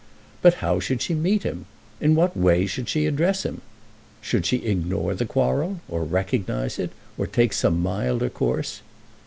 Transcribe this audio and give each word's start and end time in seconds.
But 0.41 0.55
how 0.65 0.79
should 0.79 0.99
she 1.03 1.13
meet 1.13 1.43
him? 1.43 1.67
In 1.99 2.15
what 2.15 2.35
way 2.35 2.65
should 2.65 2.89
she 2.89 3.05
address 3.05 3.43
him? 3.45 3.61
Should 4.19 4.47
she 4.47 4.57
ignore 4.65 5.13
the 5.13 5.27
quarrel, 5.27 5.79
or 5.87 6.03
recognize 6.03 6.79
it, 6.79 6.89
or 7.19 7.27
take 7.27 7.53
some 7.53 7.83
milder 7.83 8.31
course? 8.31 8.81